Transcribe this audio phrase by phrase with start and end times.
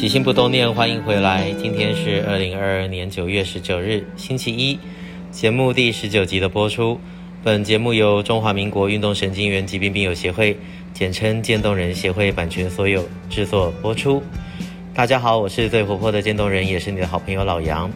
[0.00, 1.52] 起心不动念，欢迎回来。
[1.60, 4.78] 今天是二零二二年九月十九日，星期一，
[5.30, 6.98] 节目第十九集的播出。
[7.42, 10.56] 本节目由中华民国运动神经元疾病病友协会，
[10.94, 14.22] 简称渐冻人协会版权所有制作播出。
[14.94, 17.90] 大家好，我是最活泼的渐冻人，也是你的好朋友老杨。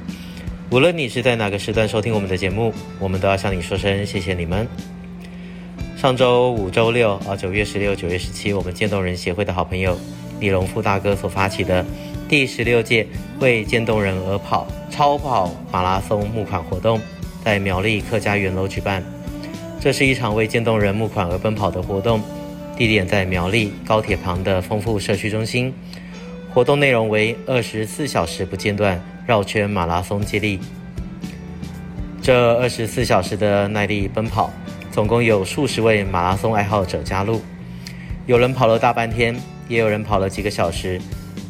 [0.68, 4.68] 无论你是在哪个时段收听我们的节目，我们都要向你说声谢谢你们。
[5.96, 9.98] 上周五、周六啊，九月十六、九月十七，我们渐冻人协会的好朋友。
[10.40, 11.84] 李荣富大哥所发起的
[12.28, 13.06] 第十六届
[13.40, 17.00] 为渐冻人而跑超跑马拉松募款活动，
[17.44, 19.02] 在苗栗客家园楼举办。
[19.80, 22.20] 这是一场为渐冻人募款而奔跑的活动，
[22.76, 25.72] 地点在苗栗高铁旁的丰富社区中心。
[26.52, 30.58] 活动内容为二十四小时不间断绕圈马拉松接力。
[32.22, 34.50] 这二十四小时的耐力奔跑，
[34.90, 37.42] 总共有数十位马拉松爱好者加入，
[38.26, 39.36] 有人跑了大半天。
[39.68, 41.00] 也有人跑了几个小时，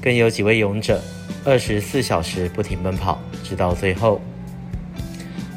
[0.02, 1.02] 更有几位勇者
[1.44, 4.20] 二十四小时不停奔跑，直到最后。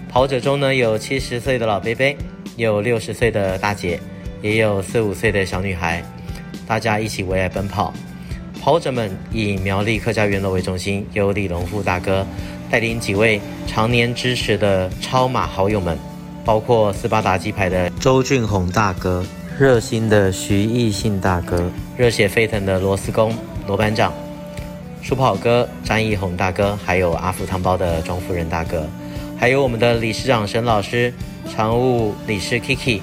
[0.09, 2.17] 跑者中呢，有七十岁的老伯伯，
[2.55, 3.99] 有六十岁的大姐，
[4.41, 6.03] 也有四五岁的小女孩，
[6.65, 7.93] 大家一起为爱奔跑。
[8.59, 12.25] 跑者们以苗栗客家圆楼为中心，由李荣富大哥
[12.69, 15.97] 带领几位常年支持的超马好友们，
[16.43, 19.23] 包括斯巴达鸡排的周俊宏大哥。
[19.59, 23.33] 热心的徐艺信大哥，热血沸腾的螺丝工
[23.65, 24.13] 罗班长，
[25.01, 28.87] 书跑哥詹义宏大哥，还有阿福汤包的庄夫人大哥，
[29.35, 31.11] 还有我们的理事长沈老师，
[31.51, 33.01] 常务理事 Kiki，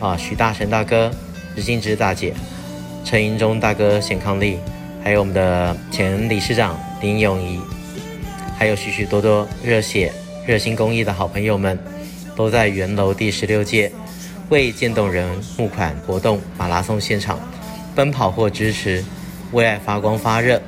[0.00, 1.10] 啊许大神大哥，
[1.54, 2.32] 日金枝大姐，
[3.04, 4.56] 陈银忠大哥显康利，
[5.04, 7.60] 还有我们的前理事长林永仪，
[8.56, 10.10] 还有许许多多热血
[10.46, 11.78] 热心公益的好朋友们，
[12.34, 13.92] 都在元楼第十六届。
[14.48, 17.40] 为渐冻人募款活动马拉松现场
[17.94, 19.04] 奔跑或支持，
[19.52, 20.60] 为爱发光发热。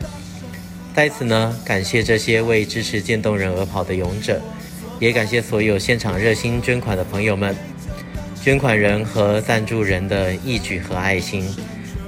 [0.95, 4.41] 在此呢，感谢这些为支持渐冻人而跑的勇者，
[5.01, 7.55] 也感谢所有现场热心捐款的朋友们。
[8.43, 11.45] 捐款人和赞助人的义举和爱心，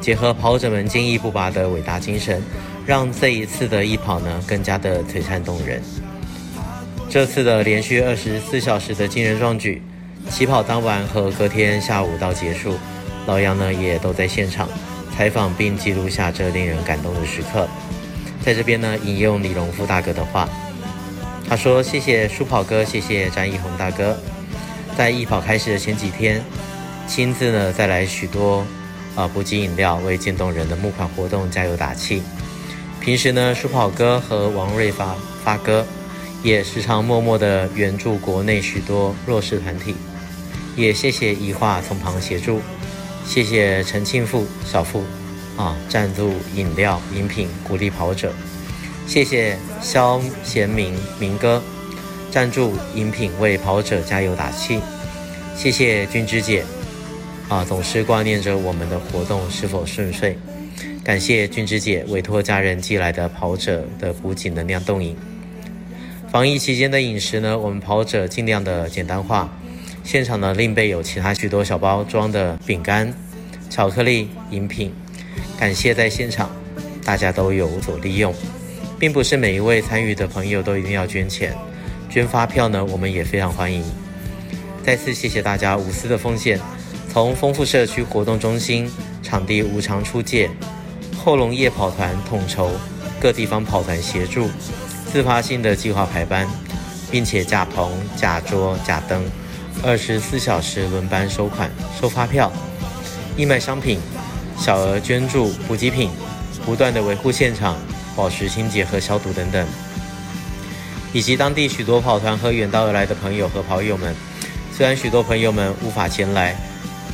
[0.00, 2.42] 结合跑者们坚毅不拔的伟大精神，
[2.86, 5.82] 让这一次的义跑呢更加的璀璨动人。
[7.08, 9.82] 这次的连续二十四小时的惊人壮举。
[10.28, 12.76] 起跑当晚和隔天下午到结束，
[13.26, 14.68] 老杨呢也都在现场
[15.16, 17.66] 采访并记录下这令人感动的时刻。
[18.42, 20.48] 在这边呢，引用李荣富大哥的话，
[21.48, 24.16] 他说：“谢谢舒跑哥，谢谢詹义宏大哥，
[24.96, 26.44] 在义跑开始的前几天，
[27.08, 28.64] 亲自呢带来许多
[29.14, 32.22] 啊补给饮料，为渐冻人的募款活动加油打气。
[33.00, 35.86] 平时呢，舒跑哥和王瑞发发哥
[36.42, 39.96] 也时常默默地援助国内许多弱势团体。”
[40.76, 42.60] 也谢谢宜化从旁协助，
[43.26, 45.02] 谢谢陈庆富小富
[45.56, 48.30] 啊赞助饮料饮品鼓励跑者，
[49.06, 51.62] 谢谢肖贤明明哥
[52.30, 54.78] 赞助饮品为跑者加油打气，
[55.56, 56.62] 谢谢君之姐
[57.48, 60.36] 啊总是挂念着我们的活动是否顺遂，
[61.02, 65.16] 感谢君之姐委托家人寄来的跑者的补给能量冻饮。
[66.30, 69.50] 防疫期间的饮食呢，我们跑者尽量的简单化。
[70.06, 73.12] 现场呢，另备有其他许多小包装的饼干、
[73.68, 74.94] 巧克力、饮品。
[75.58, 76.48] 感谢在现场
[77.04, 78.32] 大家都有所利用，
[79.00, 81.52] 并不是每一位参与的朋友都一定要捐钱，
[82.08, 83.82] 捐发票呢，我们也非常欢迎。
[84.84, 86.60] 再次谢谢大家无私的奉献，
[87.12, 88.88] 从丰富社区活动中心
[89.24, 90.48] 场地无偿出借，
[91.16, 92.70] 后龙夜跑团统筹，
[93.20, 94.48] 各地方跑团协助，
[95.12, 96.46] 自发性的计划排班，
[97.10, 99.20] 并且架棚、架桌、架灯。
[99.82, 101.70] 二十四小时轮班收款、
[102.00, 102.50] 收发票、
[103.36, 104.00] 义卖商品、
[104.58, 106.10] 小额捐助补给品，
[106.64, 107.76] 不断的维护现场、
[108.16, 109.66] 保持清洁和消毒等等，
[111.12, 114.14] 以及当地许多跑团和远道而来的朋友和跑友们。
[114.72, 116.56] 虽然许多朋友们无法前来，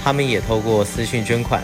[0.03, 1.63] 他们也透过私讯捐款。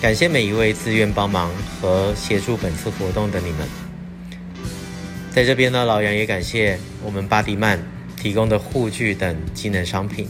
[0.00, 1.50] 感谢每一位自愿帮忙
[1.80, 3.68] 和协助本次活动的你们。
[5.30, 7.78] 在这边呢，老杨也感谢我们巴迪曼。
[8.22, 10.28] 提供的护具等机能商品，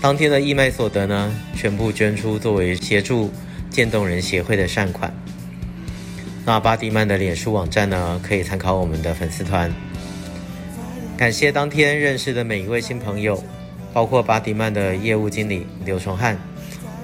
[0.00, 3.32] 当天的义卖所得呢，全部捐出作为协助
[3.68, 5.12] 渐冻人协会的善款。
[6.44, 9.74] 那巴迪曼的脸书网站呢，可以参考我们的粉丝团。
[11.16, 13.42] 感谢当天认识的每一位新朋友，
[13.92, 16.38] 包括巴迪曼的业务经理刘崇汉、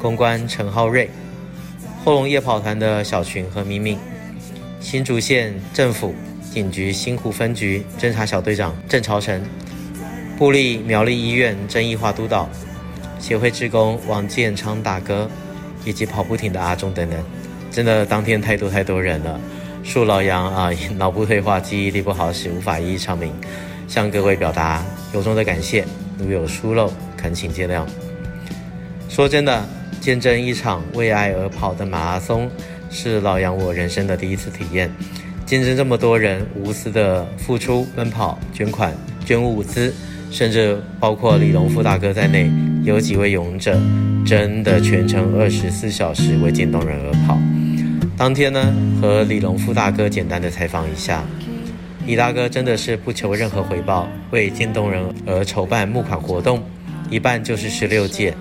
[0.00, 1.10] 公关陈浩瑞、
[2.04, 3.98] 后龙夜跑团的小群和敏敏、
[4.78, 6.14] 新竹县政府
[6.54, 9.42] 警局新湖分局侦查小队长郑朝成。
[10.37, 12.49] 布立苗栗医院郑义化督导，
[13.19, 15.31] 协会志工王建昌大哥，
[15.84, 17.19] 以及跑不停的阿忠等等，
[17.70, 19.38] 真的当天太多太多人了，
[19.84, 23.32] 恕老杨啊， 脑部退化，记忆力不好，使无法一一唱名，
[23.87, 24.84] 向各位表达
[25.14, 25.84] 由衷的感谢。
[26.19, 27.84] 如有疏漏，恳请见谅。
[29.08, 29.64] 说真的，
[30.00, 32.50] 见证一场为爱而跑的马拉松，
[32.90, 34.90] 是老杨我人生的第一次体验。
[35.44, 38.94] 见证这么多人无私的付出、奔跑、捐款、
[39.25, 39.93] 捐物资，
[40.32, 42.50] 甚至包括李龙富大哥在内，
[42.84, 43.79] 有几位勇者
[44.25, 47.38] 真的全程二十四小时为渐冻人而跑。
[48.17, 51.23] 当天呢，和李龙富大哥简单的采访一下，
[52.06, 56.62] 李大哥真的是不求任何回报，为渐冻人而筹办募款活动，
[57.11, 58.32] 一办就是十六届。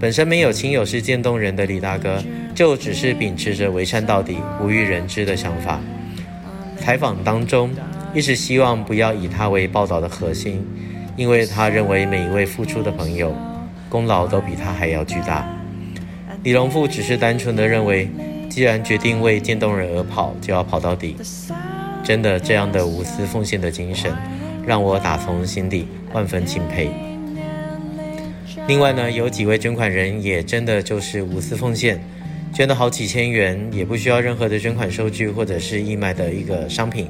[0.00, 2.22] 本身没有亲友是渐冻人的李大哥，
[2.54, 5.78] 就只是秉持着为善到底、不欲人知的想法。
[6.78, 7.70] 采访当中，
[8.14, 10.64] 一直希望不要以他为报道的核心，
[11.16, 13.34] 因为他认为每一位付出的朋友，
[13.88, 15.48] 功劳都比他还要巨大。
[16.42, 18.08] 李龙富只是单纯的认为，
[18.48, 21.16] 既然决定为渐冻人而跑，就要跑到底。
[22.04, 24.14] 真的这样的无私奉献的精神，
[24.64, 26.90] 让我打从心底万分钦佩。
[28.68, 32.00] 另外呢，有几位捐款人也真的就是无私奉献。
[32.52, 37.08] 捐了好几千元，也不需要任何的捐款收据或者是义卖的一个商品，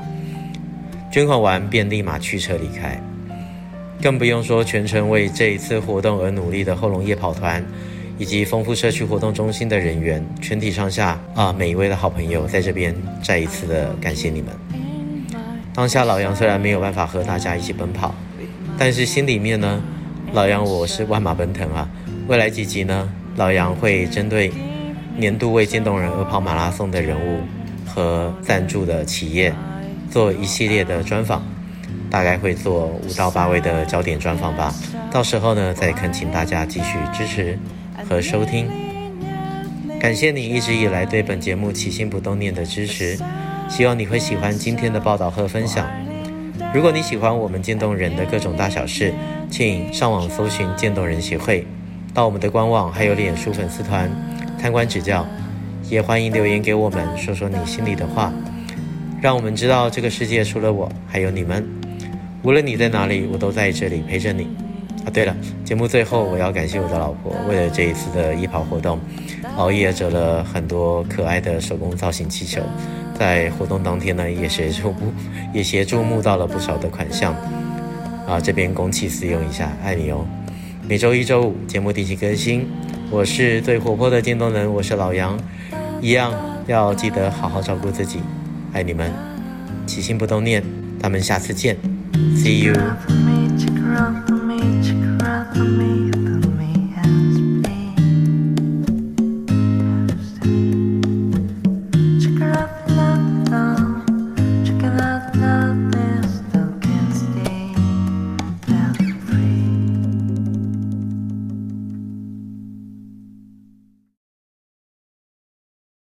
[1.13, 3.01] 捐款完便立马驱车离开，
[4.03, 7.65] 更不用说全程为这一次活动而努力的后龙夜跑团，
[8.19, 14.53] 以及丰富社区活动中心的人员，全体上下啊，每一位的好朋友在这边再一次的感谢你们。
[15.75, 18.15] 当下老杨虽然没有办法和大家一起奔跑，
[18.79, 19.83] 但是心里面呢，
[20.33, 21.89] 老杨我是万马奔腾啊。
[22.29, 24.53] 未来几集呢，老杨会针对。
[25.19, 27.41] 年度为渐冻人而跑马拉松的人物
[27.87, 29.51] 和赞助的企业，
[30.11, 31.43] 做一系列的专访，
[32.11, 34.75] 大概会做五到八位的焦点专访吧。
[35.11, 37.59] 到时候呢，再恳请大家继续支持
[38.09, 38.69] 和收听。
[39.99, 43.19] 感谢你一直以来对本节目起心不冻念的支持，
[43.69, 45.87] 希望你会喜欢今天的报道和分享。
[46.75, 49.13] 如果你喜欢我们渐冻人的各种大小事，
[49.51, 51.67] 请上网搜寻渐冻人协会，
[52.13, 54.11] 到我们的官网还有脸书粉丝团。
[54.59, 55.25] 参观指教，
[55.89, 58.33] 也欢迎留言给我们，说说你心里的话，
[59.21, 61.67] 让我们知道这个世界除了我还有你们。
[62.43, 64.45] 无论你在哪里，我都在这里陪着你。
[65.05, 65.35] 啊，对了，
[65.65, 68.99] 节目最后我要感谢我的老婆，为了这一次的义跑活动，
[69.57, 72.61] 熬夜折了很多可爱的手工造型气球，
[73.19, 74.93] 在活动当天呢，也协助
[75.55, 77.35] 也协助募到了不少的款项。
[78.27, 80.27] 啊，这边公器私用一下，爱你哦。
[80.89, 82.69] 每周一、周五节目定期更新。
[83.09, 85.39] 我是最活泼的渐冻人，我是老杨，
[86.01, 86.33] 一样
[86.67, 88.19] 要记得好好照顾自己，
[88.77, 89.11] 爱你们，
[89.87, 90.63] 起心不动念，
[91.01, 91.79] 咱们下次见
[92.37, 92.75] ，See you。